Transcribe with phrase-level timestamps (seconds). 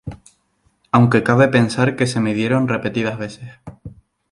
[0.95, 3.49] Aunque cabe pensar que se midieron repetidas veces.